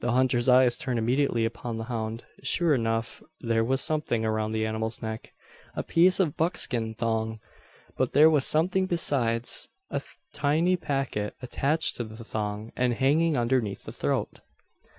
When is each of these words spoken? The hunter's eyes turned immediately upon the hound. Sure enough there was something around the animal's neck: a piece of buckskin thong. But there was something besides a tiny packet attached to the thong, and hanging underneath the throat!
The 0.00 0.12
hunter's 0.12 0.50
eyes 0.50 0.76
turned 0.76 0.98
immediately 0.98 1.46
upon 1.46 1.78
the 1.78 1.84
hound. 1.88 2.26
Sure 2.42 2.74
enough 2.74 3.22
there 3.40 3.64
was 3.64 3.80
something 3.80 4.22
around 4.22 4.50
the 4.50 4.66
animal's 4.66 5.00
neck: 5.00 5.32
a 5.74 5.82
piece 5.82 6.20
of 6.20 6.36
buckskin 6.36 6.92
thong. 6.92 7.40
But 7.96 8.12
there 8.12 8.28
was 8.28 8.44
something 8.46 8.84
besides 8.84 9.66
a 9.88 10.02
tiny 10.34 10.76
packet 10.76 11.36
attached 11.40 11.96
to 11.96 12.04
the 12.04 12.22
thong, 12.22 12.70
and 12.76 12.92
hanging 12.92 13.38
underneath 13.38 13.84
the 13.84 13.92
throat! 13.92 14.42